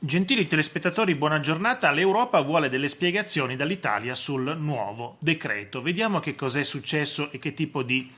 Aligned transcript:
Gentili 0.00 0.46
telespettatori, 0.46 1.16
buona 1.16 1.40
giornata. 1.40 1.90
L'Europa 1.90 2.40
vuole 2.40 2.68
delle 2.68 2.86
spiegazioni 2.86 3.56
dall'Italia 3.56 4.14
sul 4.14 4.56
nuovo 4.56 5.16
decreto. 5.18 5.82
Vediamo 5.82 6.20
che 6.20 6.36
cos'è 6.36 6.62
successo 6.62 7.32
e 7.32 7.40
che 7.40 7.52
tipo 7.52 7.82
di 7.82 8.08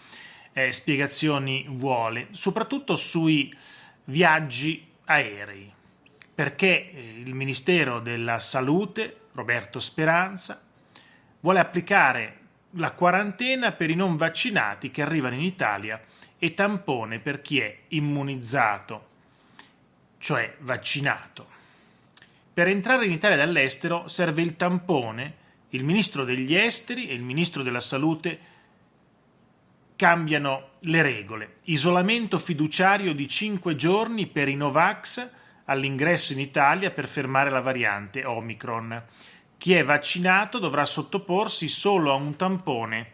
eh, 0.53 0.75
spiegazioni 0.75 1.65
vuole, 1.71 2.29
soprattutto 2.33 2.97
sui 2.97 3.51
viaggi 4.05 4.87
aerei, 5.07 5.73
perché 6.35 6.91
eh, 6.91 7.23
il 7.25 7.33
Ministero 7.33 8.01
della 8.01 8.39
Salute, 8.41 9.29
Roberto 9.33 9.81
Speranza, 9.81 10.61
vuole 11.41 11.61
applicare 11.61 12.41
la 12.73 12.93
quarantena 12.93 13.73
per 13.73 13.89
i 13.89 13.95
non 13.95 14.17
vaccinati 14.17 14.91
che 14.91 15.01
arrivano 15.01 15.37
in 15.37 15.45
Italia 15.45 15.99
e 16.39 16.53
tampone 16.53 17.21
per 17.21 17.41
chi 17.41 17.59
è 17.61 17.75
immunizzato, 17.89 19.09
cioè 20.19 20.57
vaccinato. 20.59 21.60
Per 22.53 22.67
entrare 22.67 23.05
in 23.05 23.13
Italia 23.13 23.37
dall'estero 23.37 24.09
serve 24.09 24.43
il 24.43 24.57
tampone, 24.57 25.35
il 25.71 25.85
ministro 25.85 26.25
degli 26.25 26.55
esteri 26.55 27.09
e 27.09 27.15
il 27.15 27.23
ministro 27.23 27.63
della 27.63 27.81
salute 27.81 28.39
cambiano 29.95 30.71
le 30.81 31.03
regole. 31.03 31.57
Isolamento 31.65 32.39
fiduciario 32.39 33.15
di 33.15 33.29
5 33.29 33.77
giorni 33.77 34.27
per 34.27 34.49
i 34.49 34.57
Novax 34.57 35.31
all'ingresso 35.67 36.33
in 36.33 36.41
Italia 36.41 36.91
per 36.91 37.07
fermare 37.07 37.51
la 37.51 37.61
variante 37.61 38.25
Omicron. 38.25 39.05
Chi 39.57 39.75
è 39.75 39.85
vaccinato 39.85 40.59
dovrà 40.59 40.85
sottoporsi 40.87 41.69
solo 41.69 42.11
a 42.11 42.15
un 42.15 42.35
tampone, 42.35 43.11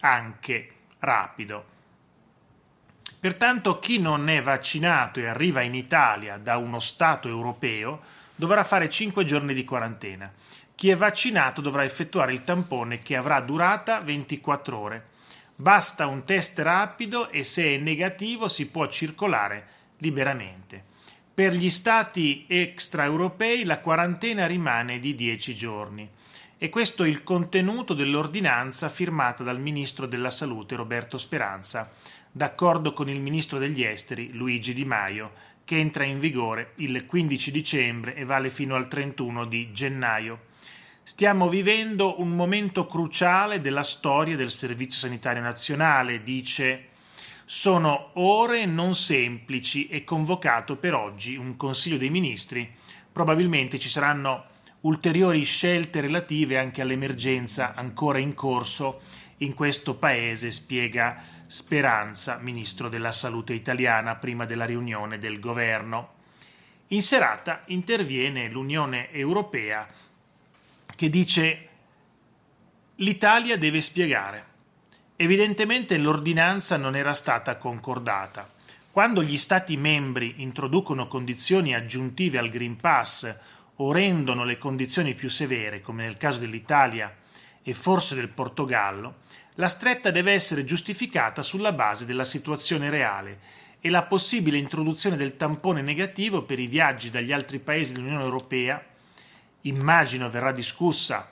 anche 0.00 0.70
rapido. 1.00 1.76
Pertanto 3.20 3.80
chi 3.80 3.98
non 3.98 4.28
è 4.28 4.40
vaccinato 4.40 5.18
e 5.18 5.26
arriva 5.26 5.62
in 5.62 5.74
Italia 5.74 6.36
da 6.36 6.56
uno 6.56 6.78
Stato 6.78 7.26
europeo 7.26 8.00
dovrà 8.36 8.62
fare 8.62 8.88
5 8.88 9.24
giorni 9.24 9.54
di 9.54 9.64
quarantena. 9.64 10.32
Chi 10.76 10.90
è 10.90 10.96
vaccinato 10.96 11.60
dovrà 11.60 11.82
effettuare 11.82 12.32
il 12.32 12.44
tampone 12.44 13.00
che 13.00 13.16
avrà 13.16 13.40
durata 13.40 13.98
24 13.98 14.78
ore. 14.78 15.06
Basta 15.56 16.06
un 16.06 16.24
test 16.24 16.60
rapido 16.60 17.30
e 17.30 17.42
se 17.42 17.74
è 17.74 17.78
negativo 17.78 18.46
si 18.46 18.68
può 18.68 18.86
circolare 18.86 19.66
liberamente. 19.98 20.80
Per 21.34 21.52
gli 21.52 21.70
stati 21.70 22.44
extraeuropei 22.46 23.64
la 23.64 23.80
quarantena 23.80 24.46
rimane 24.46 25.00
di 25.00 25.16
10 25.16 25.56
giorni. 25.56 26.08
E 26.60 26.68
questo 26.70 27.02
è 27.04 27.08
il 27.08 27.24
contenuto 27.24 27.94
dell'ordinanza 27.94 28.88
firmata 28.88 29.42
dal 29.42 29.60
Ministro 29.60 30.06
della 30.06 30.30
Salute 30.30 30.74
Roberto 30.74 31.16
Speranza, 31.16 31.90
d'accordo 32.32 32.92
con 32.92 33.08
il 33.08 33.20
Ministro 33.20 33.58
degli 33.58 33.82
Esteri 33.82 34.32
Luigi 34.32 34.74
Di 34.74 34.84
Maio, 34.84 35.32
che 35.64 35.76
entra 35.76 36.04
in 36.04 36.18
vigore 36.18 36.72
il 36.76 37.04
15 37.06 37.50
dicembre 37.50 38.14
e 38.14 38.24
vale 38.24 38.50
fino 38.50 38.74
al 38.74 38.88
31 38.88 39.44
di 39.44 39.70
gennaio. 39.72 40.46
Stiamo 41.02 41.48
vivendo 41.48 42.20
un 42.20 42.30
momento 42.30 42.86
cruciale 42.86 43.60
della 43.60 43.82
storia 43.82 44.36
del 44.36 44.50
Servizio 44.50 45.00
Sanitario 45.00 45.42
Nazionale, 45.42 46.22
dice. 46.22 46.88
Sono 47.44 48.10
ore 48.14 48.66
non 48.66 48.94
semplici 48.94 49.88
e 49.88 50.04
convocato 50.04 50.76
per 50.76 50.94
oggi 50.94 51.36
un 51.36 51.56
Consiglio 51.56 51.96
dei 51.96 52.10
Ministri. 52.10 52.70
Probabilmente 53.10 53.78
ci 53.78 53.88
saranno 53.88 54.44
ulteriori 54.80 55.42
scelte 55.44 56.00
relative 56.00 56.58
anche 56.58 56.82
all'emergenza 56.82 57.74
ancora 57.74 58.18
in 58.18 58.34
corso 58.34 59.00
in 59.38 59.54
questo 59.54 59.94
paese, 59.94 60.50
spiega 60.50 61.22
Speranza, 61.46 62.38
ministro 62.40 62.88
della 62.88 63.12
Salute 63.12 63.52
italiana, 63.52 64.16
prima 64.16 64.44
della 64.44 64.64
riunione 64.64 65.18
del 65.18 65.40
governo. 65.40 66.16
In 66.88 67.02
serata 67.02 67.62
interviene 67.66 68.48
l'Unione 68.48 69.10
Europea 69.12 69.86
che 70.96 71.10
dice 71.10 71.68
l'Italia 72.96 73.56
deve 73.56 73.80
spiegare. 73.80 74.46
Evidentemente 75.16 75.96
l'ordinanza 75.98 76.76
non 76.76 76.96
era 76.96 77.12
stata 77.12 77.56
concordata. 77.56 78.50
Quando 78.90 79.22
gli 79.22 79.36
Stati 79.36 79.76
membri 79.76 80.34
introducono 80.38 81.06
condizioni 81.06 81.74
aggiuntive 81.74 82.38
al 82.38 82.48
Green 82.48 82.76
Pass 82.76 83.32
o 83.76 83.92
rendono 83.92 84.44
le 84.44 84.58
condizioni 84.58 85.14
più 85.14 85.28
severe, 85.28 85.80
come 85.80 86.02
nel 86.02 86.16
caso 86.16 86.40
dell'Italia 86.40 87.14
e 87.68 87.74
forse 87.74 88.14
del 88.14 88.28
Portogallo, 88.28 89.16
la 89.56 89.68
stretta 89.68 90.10
deve 90.10 90.32
essere 90.32 90.64
giustificata 90.64 91.42
sulla 91.42 91.72
base 91.72 92.06
della 92.06 92.24
situazione 92.24 92.88
reale 92.88 93.40
e 93.78 93.90
la 93.90 94.04
possibile 94.04 94.56
introduzione 94.56 95.18
del 95.18 95.36
tampone 95.36 95.82
negativo 95.82 96.44
per 96.44 96.58
i 96.58 96.66
viaggi 96.66 97.10
dagli 97.10 97.30
altri 97.30 97.58
paesi 97.58 97.92
dell'Unione 97.92 98.24
Europea, 98.24 98.82
immagino 99.62 100.30
verrà 100.30 100.50
discussa 100.50 101.30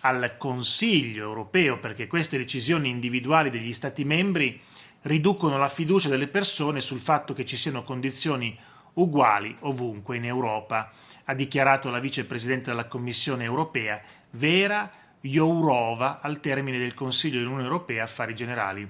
al 0.00 0.34
Consiglio 0.36 1.22
europeo 1.22 1.78
perché 1.78 2.06
queste 2.06 2.36
decisioni 2.36 2.90
individuali 2.90 3.48
degli 3.48 3.72
Stati 3.72 4.04
membri 4.04 4.60
riducono 5.02 5.56
la 5.56 5.70
fiducia 5.70 6.10
delle 6.10 6.28
persone 6.28 6.82
sul 6.82 7.00
fatto 7.00 7.32
che 7.32 7.46
ci 7.46 7.56
siano 7.56 7.84
condizioni 7.84 8.54
uguali 8.94 9.56
ovunque 9.60 10.18
in 10.18 10.26
Europa, 10.26 10.92
ha 11.24 11.32
dichiarato 11.32 11.88
la 11.88 12.00
vicepresidente 12.00 12.68
della 12.68 12.84
Commissione 12.84 13.44
europea 13.44 13.98
Vera 14.32 14.99
Jourova 15.20 16.20
al 16.20 16.40
termine 16.40 16.78
del 16.78 16.94
Consiglio 16.94 17.38
dell'Unione 17.38 17.64
Europea 17.64 18.04
Affari 18.04 18.34
Generali. 18.34 18.88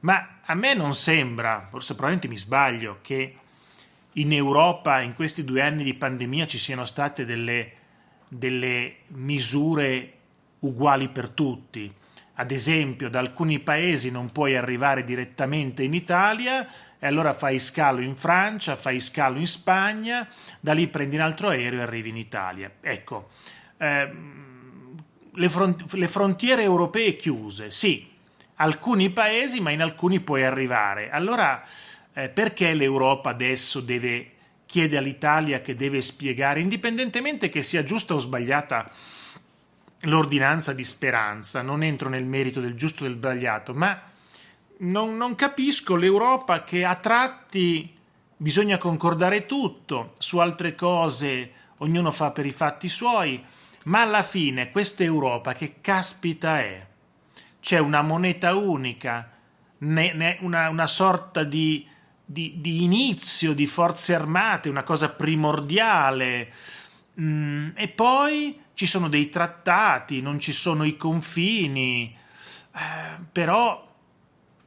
Ma 0.00 0.40
a 0.44 0.54
me 0.54 0.74
non 0.74 0.94
sembra, 0.94 1.66
forse 1.68 1.94
probabilmente 1.94 2.28
mi 2.28 2.36
sbaglio, 2.36 2.98
che 3.02 3.36
in 4.14 4.32
Europa 4.32 5.00
in 5.00 5.14
questi 5.14 5.44
due 5.44 5.62
anni 5.62 5.84
di 5.84 5.94
pandemia 5.94 6.46
ci 6.46 6.58
siano 6.58 6.84
state 6.84 7.24
delle, 7.24 7.72
delle 8.28 8.96
misure 9.08 10.12
uguali 10.60 11.08
per 11.08 11.28
tutti. 11.30 11.92
Ad 12.34 12.50
esempio, 12.50 13.10
da 13.10 13.18
alcuni 13.18 13.60
paesi 13.60 14.10
non 14.10 14.32
puoi 14.32 14.56
arrivare 14.56 15.04
direttamente 15.04 15.82
in 15.82 15.92
Italia 15.92 16.66
e 16.98 17.06
allora 17.06 17.34
fai 17.34 17.58
scalo 17.58 18.00
in 18.00 18.16
Francia, 18.16 18.76
fai 18.76 18.98
scalo 18.98 19.38
in 19.38 19.46
Spagna, 19.46 20.26
da 20.58 20.72
lì 20.72 20.88
prendi 20.88 21.16
un 21.16 21.22
altro 21.22 21.48
aereo 21.48 21.80
e 21.80 21.82
arrivi 21.82 22.08
in 22.08 22.16
Italia. 22.16 22.70
Ecco, 22.80 23.28
eh, 23.76 24.10
le, 25.34 25.48
front- 25.48 25.92
le 25.92 26.08
frontiere 26.08 26.62
europee 26.62 27.16
chiuse, 27.16 27.70
sì, 27.70 28.08
alcuni 28.56 29.10
paesi, 29.10 29.60
ma 29.60 29.70
in 29.70 29.82
alcuni 29.82 30.20
puoi 30.20 30.44
arrivare. 30.44 31.10
Allora, 31.10 31.62
eh, 32.12 32.28
perché 32.28 32.74
l'Europa 32.74 33.30
adesso 33.30 33.80
deve 33.80 34.32
chiede 34.70 34.96
all'Italia 34.96 35.60
che 35.60 35.74
deve 35.74 36.00
spiegare, 36.00 36.60
indipendentemente 36.60 37.48
che 37.48 37.60
sia 37.60 37.82
giusta 37.82 38.14
o 38.14 38.20
sbagliata 38.20 38.88
l'ordinanza 40.02 40.72
di 40.72 40.84
speranza, 40.84 41.60
non 41.60 41.82
entro 41.82 42.08
nel 42.08 42.24
merito 42.24 42.60
del 42.60 42.76
giusto 42.76 43.04
e 43.04 43.08
del 43.08 43.16
sbagliato, 43.16 43.74
ma 43.74 44.00
non, 44.78 45.16
non 45.16 45.34
capisco 45.34 45.96
l'Europa 45.96 46.62
che 46.62 46.84
a 46.84 46.94
tratti 46.94 47.96
bisogna 48.36 48.78
concordare 48.78 49.44
tutto, 49.44 50.14
su 50.18 50.38
altre 50.38 50.76
cose 50.76 51.52
ognuno 51.78 52.12
fa 52.12 52.30
per 52.30 52.46
i 52.46 52.52
fatti 52.52 52.88
suoi 52.88 53.42
ma 53.84 54.02
alla 54.02 54.22
fine 54.22 54.70
questa 54.70 55.02
Europa 55.02 55.54
che 55.54 55.76
caspita 55.80 56.60
è? 56.60 56.86
C'è 57.60 57.78
una 57.78 58.02
moneta 58.02 58.54
unica, 58.54 59.30
ne, 59.78 60.12
ne, 60.12 60.38
una, 60.40 60.68
una, 60.68 60.86
sorta 60.86 61.44
di, 61.44 61.86
di, 62.24 62.54
di, 62.58 62.82
inizio 62.82 63.52
di 63.54 63.66
forze 63.66 64.14
armate, 64.14 64.68
una 64.68 64.82
cosa 64.82 65.10
primordiale. 65.10 66.52
Mm, 67.20 67.70
e 67.74 67.88
poi 67.88 68.60
ci 68.74 68.86
sono 68.86 69.08
dei 69.08 69.28
trattati, 69.28 70.22
non 70.22 70.38
ci 70.40 70.52
sono 70.52 70.84
i 70.84 70.96
confini, 70.96 72.16
eh, 72.74 73.24
però 73.30 73.86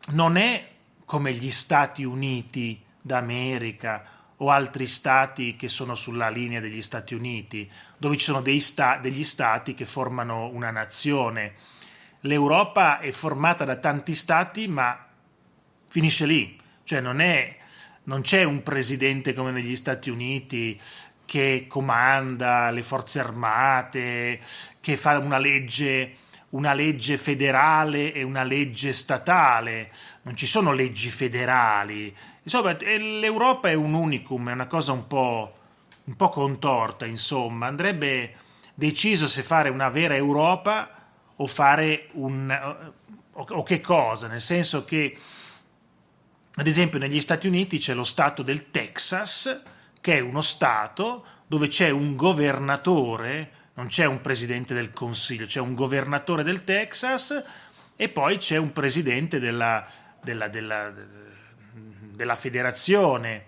non 0.09 0.37
è 0.37 0.69
come 1.05 1.33
gli 1.33 1.51
Stati 1.51 2.03
Uniti 2.03 2.81
d'America 3.01 4.12
o 4.37 4.49
altri 4.49 4.87
stati 4.87 5.55
che 5.55 5.67
sono 5.67 5.95
sulla 5.95 6.29
linea 6.29 6.59
degli 6.59 6.81
Stati 6.81 7.13
Uniti, 7.13 7.69
dove 7.97 8.17
ci 8.17 8.25
sono 8.25 8.43
sta- 8.59 8.97
degli 8.97 9.23
stati 9.23 9.73
che 9.73 9.85
formano 9.85 10.47
una 10.47 10.71
nazione. 10.71 11.53
L'Europa 12.21 12.99
è 12.99 13.11
formata 13.11 13.65
da 13.65 13.75
tanti 13.75 14.15
stati, 14.15 14.67
ma 14.67 15.07
finisce 15.89 16.25
lì, 16.25 16.59
cioè 16.83 17.01
non, 17.01 17.19
è, 17.19 17.57
non 18.03 18.21
c'è 18.21 18.43
un 18.43 18.63
presidente 18.63 19.33
come 19.33 19.51
negli 19.51 19.75
Stati 19.75 20.09
Uniti 20.09 20.79
che 21.25 21.65
comanda 21.67 22.69
le 22.71 22.81
forze 22.81 23.19
armate, 23.19 24.39
che 24.79 24.97
fa 24.97 25.17
una 25.17 25.37
legge 25.37 26.17
una 26.53 26.73
legge 26.73 27.17
federale 27.17 28.13
e 28.13 28.23
una 28.23 28.43
legge 28.43 28.93
statale, 28.93 29.91
non 30.23 30.35
ci 30.35 30.45
sono 30.45 30.71
leggi 30.71 31.09
federali. 31.09 32.15
Insomma, 32.43 32.75
l'Europa 32.79 33.69
è 33.69 33.73
un 33.73 33.93
unicum, 33.93 34.49
è 34.49 34.53
una 34.53 34.67
cosa 34.67 34.91
un 34.91 35.07
po', 35.07 35.57
un 36.03 36.15
po' 36.15 36.29
contorta, 36.29 37.05
insomma. 37.05 37.67
Andrebbe 37.67 38.35
deciso 38.75 39.27
se 39.27 39.41
fare 39.41 39.69
una 39.69 39.89
vera 39.89 40.15
Europa 40.15 41.07
o 41.35 41.47
fare 41.47 42.09
un... 42.13 42.81
o, 43.31 43.45
o 43.49 43.63
che 43.63 43.81
cosa, 43.81 44.27
nel 44.27 44.41
senso 44.41 44.85
che, 44.85 45.17
ad 46.55 46.67
esempio, 46.67 46.99
negli 46.99 47.19
Stati 47.19 47.47
Uniti 47.47 47.79
c'è 47.79 47.95
lo 47.95 48.03
stato 48.03 48.43
del 48.43 48.69
Texas, 48.69 49.63
che 49.99 50.17
è 50.17 50.19
uno 50.19 50.41
stato 50.41 51.25
dove 51.47 51.67
c'è 51.67 51.89
un 51.89 52.15
governatore, 52.15 53.51
non 53.75 53.87
c'è 53.87 54.05
un 54.05 54.21
presidente 54.21 54.73
del 54.73 54.93
Consiglio, 54.93 55.45
c'è 55.45 55.59
un 55.59 55.73
governatore 55.73 56.43
del 56.43 56.63
Texas 56.63 57.43
e 57.95 58.09
poi 58.09 58.37
c'è 58.37 58.57
un 58.57 58.71
presidente 58.71 59.39
della, 59.39 59.85
della, 60.21 60.47
della, 60.47 60.93
della 61.71 62.35
federazione. 62.35 63.45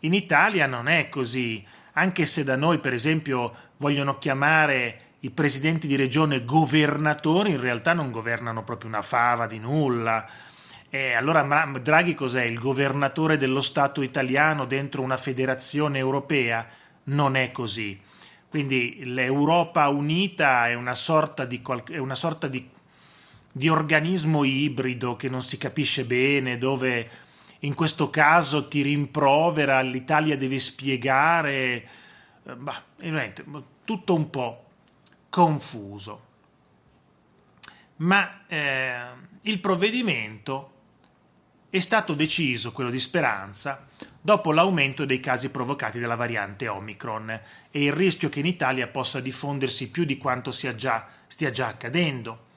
In 0.00 0.14
Italia 0.14 0.66
non 0.66 0.88
è 0.88 1.08
così, 1.08 1.64
anche 1.92 2.26
se 2.26 2.44
da 2.44 2.56
noi, 2.56 2.78
per 2.78 2.92
esempio, 2.92 3.54
vogliono 3.76 4.18
chiamare 4.18 5.02
i 5.20 5.30
presidenti 5.30 5.86
di 5.86 5.96
regione 5.96 6.44
governatori, 6.44 7.50
in 7.50 7.60
realtà 7.60 7.92
non 7.92 8.10
governano 8.10 8.62
proprio 8.62 8.88
una 8.88 9.02
fava 9.02 9.46
di 9.46 9.58
nulla. 9.58 10.26
E 10.90 11.12
allora 11.12 11.42
Draghi 11.80 12.14
cos'è? 12.14 12.44
Il 12.44 12.58
governatore 12.58 13.36
dello 13.36 13.60
Stato 13.60 14.02
italiano 14.02 14.64
dentro 14.64 15.02
una 15.02 15.16
federazione 15.16 15.98
europea? 15.98 16.66
Non 17.04 17.36
è 17.36 17.50
così. 17.50 18.00
Quindi 18.48 19.04
l'Europa 19.04 19.88
unita 19.88 20.68
è 20.68 20.74
una 20.74 20.94
sorta 20.94 21.44
di, 21.44 21.62
una 21.98 22.14
sorta 22.14 22.48
di, 22.48 22.66
di 23.52 23.68
organismo 23.68 24.44
ibrido 24.44 25.16
che 25.16 25.28
non 25.28 25.42
si 25.42 25.58
capisce 25.58 26.04
bene, 26.04 26.56
dove 26.56 27.10
in 27.60 27.74
questo 27.74 28.08
caso 28.08 28.68
ti 28.68 28.82
rimprovera, 28.82 29.80
l'Italia 29.82 30.36
deve 30.36 30.58
spiegare, 30.58 31.88
eh, 32.44 32.54
bah, 32.54 32.82
tutto 33.84 34.14
un 34.14 34.30
po' 34.30 34.64
confuso. 35.28 36.26
Ma 37.96 38.46
eh, 38.46 39.00
il 39.42 39.58
provvedimento 39.58 40.72
è 41.68 41.80
stato 41.80 42.14
deciso, 42.14 42.72
quello 42.72 42.90
di 42.90 43.00
Speranza, 43.00 43.86
dopo 44.28 44.52
l'aumento 44.52 45.06
dei 45.06 45.20
casi 45.20 45.50
provocati 45.50 45.98
dalla 45.98 46.14
variante 46.14 46.68
Omicron 46.68 47.30
e 47.70 47.82
il 47.82 47.94
rischio 47.94 48.28
che 48.28 48.40
in 48.40 48.44
Italia 48.44 48.86
possa 48.86 49.20
diffondersi 49.20 49.90
più 49.90 50.04
di 50.04 50.18
quanto 50.18 50.50
già, 50.50 51.08
stia 51.26 51.50
già 51.50 51.68
accadendo. 51.68 52.48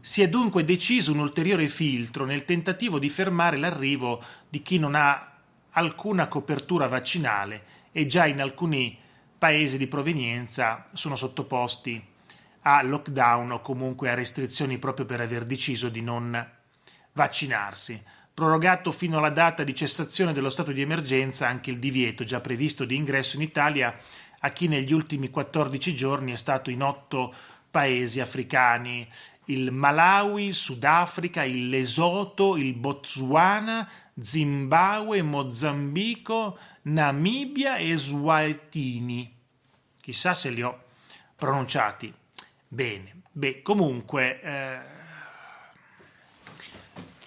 Si 0.00 0.22
è 0.22 0.28
dunque 0.28 0.64
deciso 0.64 1.12
un 1.12 1.20
ulteriore 1.20 1.68
filtro 1.68 2.24
nel 2.24 2.44
tentativo 2.44 2.98
di 2.98 3.08
fermare 3.08 3.58
l'arrivo 3.58 4.20
di 4.48 4.60
chi 4.60 4.80
non 4.80 4.96
ha 4.96 5.34
alcuna 5.70 6.26
copertura 6.26 6.88
vaccinale 6.88 7.62
e 7.92 8.06
già 8.06 8.26
in 8.26 8.40
alcuni 8.40 8.98
paesi 9.38 9.78
di 9.78 9.86
provenienza 9.86 10.84
sono 10.94 11.14
sottoposti 11.14 12.04
a 12.62 12.82
lockdown 12.82 13.52
o 13.52 13.60
comunque 13.60 14.10
a 14.10 14.14
restrizioni 14.14 14.78
proprio 14.78 15.06
per 15.06 15.20
aver 15.20 15.44
deciso 15.44 15.90
di 15.90 16.02
non 16.02 16.44
vaccinarsi. 17.12 18.02
Prorogato 18.40 18.90
fino 18.90 19.18
alla 19.18 19.28
data 19.28 19.64
di 19.64 19.74
cessazione 19.74 20.32
dello 20.32 20.48
stato 20.48 20.72
di 20.72 20.80
emergenza 20.80 21.46
anche 21.46 21.70
il 21.70 21.78
divieto 21.78 22.24
già 22.24 22.40
previsto 22.40 22.86
di 22.86 22.96
ingresso 22.96 23.36
in 23.36 23.42
Italia 23.42 23.94
a 24.38 24.48
chi 24.48 24.66
negli 24.66 24.94
ultimi 24.94 25.28
14 25.28 25.94
giorni 25.94 26.32
è 26.32 26.36
stato 26.36 26.70
in 26.70 26.82
otto 26.82 27.34
paesi 27.70 28.18
africani, 28.18 29.06
il 29.44 29.70
Malawi, 29.70 30.46
il 30.46 30.54
Sudafrica, 30.54 31.44
il 31.44 31.68
Lesoto, 31.68 32.56
il 32.56 32.72
Botswana, 32.72 33.86
Zimbabwe, 34.18 35.20
Mozambico, 35.20 36.56
Namibia 36.84 37.76
e 37.76 37.94
Swatini. 37.94 39.36
Chissà 40.00 40.32
se 40.32 40.48
li 40.48 40.62
ho 40.62 40.84
pronunciati 41.36 42.10
bene. 42.66 43.16
Beh, 43.32 43.60
comunque 43.60 44.40
eh, 44.40 44.99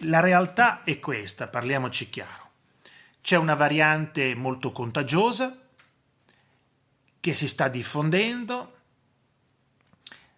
la 0.04 0.20
realtà 0.20 0.84
è 0.84 1.00
questa, 1.00 1.48
parliamoci 1.48 2.10
chiaro. 2.10 2.52
C'è 3.22 3.38
una 3.38 3.56
variante 3.56 4.36
molto 4.36 4.72
contagiosa 4.72 5.58
che 7.20 7.34
si 7.34 7.48
sta 7.48 7.68
diffondendo. 7.68 8.78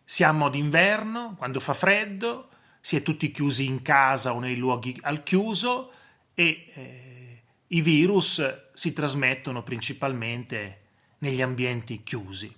Siamo 0.04 0.50
d'inverno, 0.50 1.36
quando 1.36 1.60
fa 1.60 1.74
freddo, 1.74 2.50
si 2.80 2.96
è 2.96 3.02
tutti 3.02 3.32
chiusi 3.32 3.66
in 3.66 3.82
casa 3.82 4.34
o 4.34 4.40
nei 4.40 4.58
luoghi 4.58 4.96
al 5.02 5.24
chiuso 5.24 5.92
e 6.36 6.72
eh, 6.74 7.42
i 7.68 7.82
virus 7.82 8.70
si 8.74 8.94
trasmettono 8.94 9.64
principalmente 9.64 10.82
negli 11.20 11.42
ambienti 11.42 12.04
chiusi. 12.04 12.54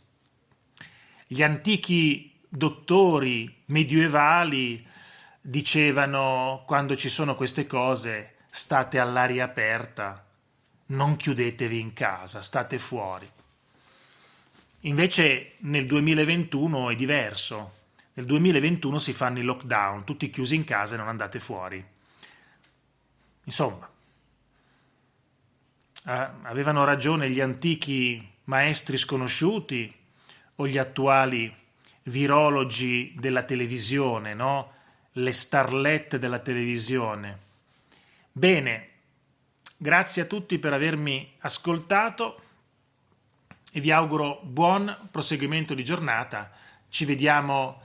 Gli 1.25 1.41
antichi 1.41 2.37
dottori 2.49 3.63
medievali 3.67 4.85
dicevano 5.49 6.63
quando 6.65 6.97
ci 6.97 7.07
sono 7.07 7.35
queste 7.35 7.65
cose 7.65 8.35
state 8.49 8.99
all'aria 8.99 9.45
aperta, 9.45 10.25
non 10.87 11.15
chiudetevi 11.15 11.79
in 11.79 11.93
casa, 11.93 12.41
state 12.41 12.77
fuori. 12.79 13.29
Invece 14.81 15.53
nel 15.59 15.85
2021 15.85 16.89
è 16.89 16.95
diverso. 16.95 17.75
Nel 18.15 18.25
2021 18.25 18.99
si 18.99 19.13
fanno 19.13 19.39
i 19.39 19.43
lockdown, 19.43 20.03
tutti 20.03 20.29
chiusi 20.29 20.55
in 20.55 20.65
casa 20.65 20.95
e 20.95 20.97
non 20.97 21.07
andate 21.07 21.39
fuori. 21.39 21.85
Insomma, 23.45 23.89
avevano 26.03 26.83
ragione 26.83 27.29
gli 27.29 27.39
antichi 27.39 28.35
maestri 28.45 28.97
sconosciuti 28.97 29.95
o 30.55 30.67
gli 30.67 30.77
attuali 30.77 31.55
virologi 32.03 33.15
della 33.17 33.43
televisione, 33.43 34.33
no? 34.33 34.75
Le 35.17 35.31
starlette 35.31 36.19
della 36.19 36.39
televisione. 36.39 37.45
Bene, 38.31 38.89
grazie 39.75 40.23
a 40.23 40.25
tutti 40.25 40.59
per 40.59 40.73
avermi 40.73 41.33
ascoltato 41.39 42.41
e 43.71 43.79
vi 43.79 43.91
auguro 43.91 44.39
buon 44.43 44.95
proseguimento 45.11 45.73
di 45.73 45.83
giornata. 45.83 46.51
Ci 46.89 47.05
vediamo, 47.05 47.81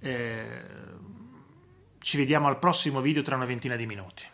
eh, 0.00 0.62
ci 1.98 2.16
vediamo 2.16 2.46
al 2.46 2.58
prossimo 2.58 3.00
video 3.00 3.22
tra 3.22 3.34
una 3.34 3.44
ventina 3.44 3.76
di 3.76 3.86
minuti. 3.86 4.24